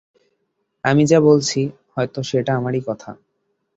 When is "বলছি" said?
1.21-1.61